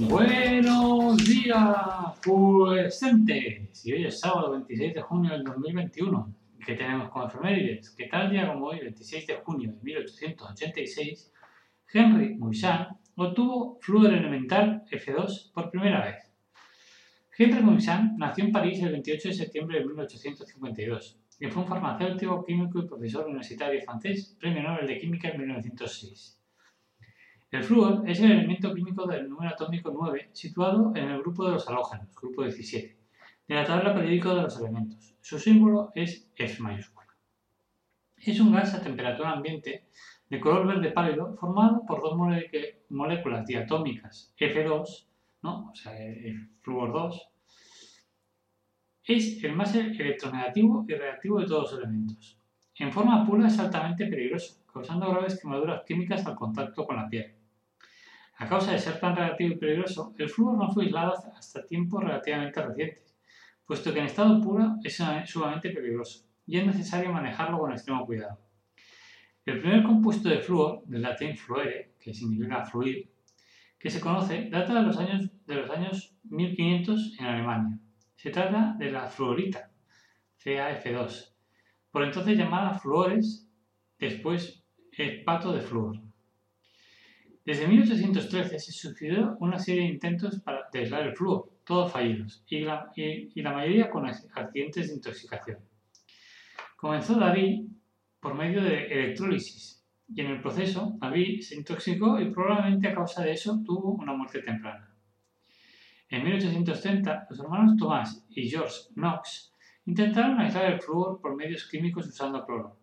[0.00, 3.84] Buenos días, presentes.
[3.84, 6.34] Y hoy es sábado 26 de junio del 2021.
[6.64, 7.90] ¿Qué tenemos como efemérides?
[7.96, 11.32] Que tal día como hoy, 26 de junio de 1886,
[11.92, 16.32] Henry Moissan obtuvo flúor elemental F2 por primera vez.
[17.36, 22.44] Henry Moissan nació en París el 28 de septiembre de 1852 y fue un farmacéutico,
[22.44, 26.37] químico y profesor universitario francés, premio Nobel de Química en 1906.
[27.50, 31.52] El flúor es el elemento químico del número atómico 9 situado en el grupo de
[31.52, 32.94] los halógenos, grupo 17,
[33.48, 35.14] de la tabla periódica de los elementos.
[35.22, 37.08] Su símbolo es F mayúscula.
[38.18, 39.86] Es un gas a temperatura ambiente
[40.28, 42.18] de color verde pálido formado por dos
[42.90, 45.06] moléculas diatómicas F2,
[45.40, 45.70] ¿no?
[45.70, 45.94] o sea,
[46.60, 47.28] flúor 2.
[49.04, 52.38] Es el más electronegativo y reactivo de todos los elementos.
[52.74, 57.37] En forma pura es altamente peligroso, causando graves quemaduras químicas al contacto con la piel.
[58.38, 62.04] A causa de ser tan reactivo y peligroso, el flúor no fue aislado hasta tiempos
[62.04, 63.16] relativamente recientes,
[63.66, 68.38] puesto que en estado puro es sumamente peligroso y es necesario manejarlo con extremo cuidado.
[69.44, 73.10] El primer compuesto de flúor, del latín fluere, que significa fluir,
[73.76, 77.78] que se conoce, data de los años, de los años 1500 en Alemania.
[78.14, 79.70] Se trata de la fluorita,
[80.44, 81.32] CaF2,
[81.90, 83.48] por entonces llamada fluores,
[83.98, 84.62] después
[85.24, 86.07] pato de flúor.
[87.48, 92.60] Desde 1813 se sucedió una serie de intentos para aislar el flúor, todos fallidos, y
[92.60, 92.92] la,
[93.54, 95.58] mayoría con accidentes de intoxicación.
[96.76, 97.68] Comenzó David
[98.20, 99.82] por medio de electrólisis,
[100.14, 104.12] y en el proceso David se intoxicó y probablemente a causa de eso tuvo una
[104.12, 104.94] muerte temprana.
[106.10, 109.54] En 1830, los hermanos Tomás y George Knox
[109.86, 112.78] intentaron aislar el flúor por medios químicos usando cloro.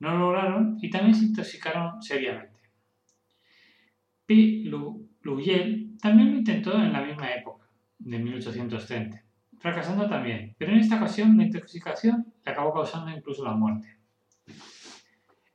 [0.00, 2.59] No lo lograron y también se intoxicaron seriamente.
[4.30, 4.62] P.
[5.22, 7.66] Luyel también lo intentó en la misma época,
[7.98, 9.24] de 1830,
[9.58, 13.88] fracasando también, pero en esta ocasión la intoxicación le acabó causando incluso la muerte.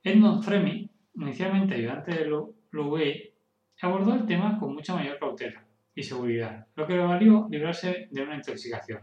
[0.02, 2.30] Edmond Fremy, inicialmente ayudante de
[2.70, 3.32] Luyel,
[3.80, 5.64] abordó el tema con mucha mayor cautela
[5.94, 9.00] y seguridad, lo que le valió librarse de una intoxicación.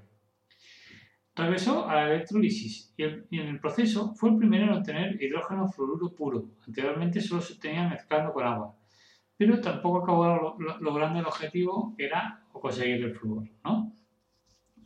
[1.34, 6.14] Regresó a la electrolisis y, en el proceso fue el primero en obtener hidrógeno fluoruro
[6.14, 6.52] puro.
[6.68, 8.76] Anteriormente solo se obtenía mezclando con agua,
[9.46, 13.94] pero tampoco acabó logrando el objetivo que era conseguir el flúor, ¿no?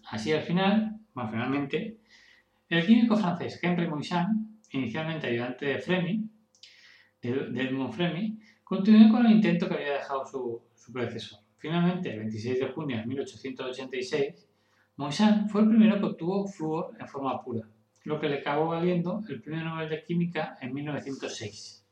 [0.10, 1.98] Así al final, más finalmente,
[2.70, 6.30] el químico francés Henri Moissan, inicialmente ayudante de Fremy,
[7.22, 11.40] de, Edmond Fremy, continuó con el intento que había dejado su, su predecesor.
[11.58, 14.48] Finalmente, el 26 de junio de 1886,
[14.96, 17.68] Moissan fue el primero que obtuvo flúor en forma pura,
[18.06, 21.87] lo que le acabó valiendo el Premio Nobel de Química en 1906.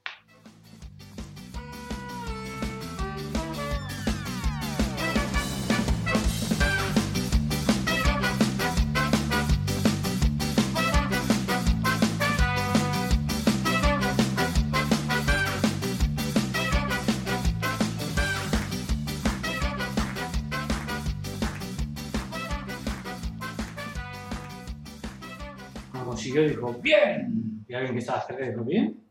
[26.30, 27.66] Y dijo, ¡bien!
[27.68, 29.04] Y alguien que estaba cerca dijo, ¿bien?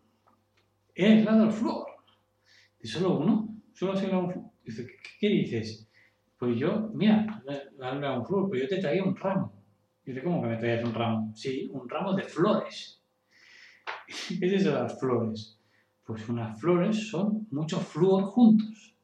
[0.95, 1.87] He aislado el flúor.
[2.81, 3.49] ¿Y solo uno?
[3.73, 4.51] ¿Solo se un flúor?
[4.65, 4.87] Dice,
[5.21, 5.89] ¿qué, dices?
[6.39, 7.43] Pues yo, mira,
[7.79, 9.53] darle un flúor, pues yo te traía un ramo.
[10.05, 11.33] Dice, ¿cómo que me traías un ramo?
[11.35, 13.03] Sí, un ramo de flores.
[14.29, 15.59] ¿Qué es eso de las flores?
[16.05, 18.95] Pues unas flores son muchos flúor juntos.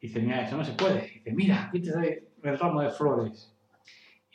[0.00, 1.02] dice, mira, eso no se puede.
[1.02, 3.51] dice, mira, aquí te doy el ramo de flores.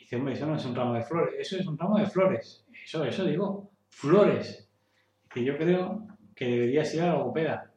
[0.08, 2.64] Dice, hombre, eso no es un ramo de flores, eso es un ramo de flores.
[2.82, 4.66] Eso, eso digo, flores.
[5.34, 7.70] Dice, yo creo que deberías ir a la logopeda.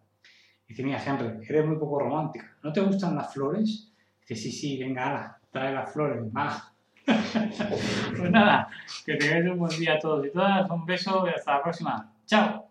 [0.66, 2.56] Dice, mira, Henry, eres muy poco romántica.
[2.63, 3.92] ¿No te gustan las flores?
[4.22, 6.72] Dice, sí, sí, venga, ala, trae las flores, va.
[7.06, 8.69] pues nada,
[9.06, 10.69] que tengáis un buen día a todos y todas.
[10.69, 12.13] Un beso y hasta la próxima.
[12.25, 12.71] Chao.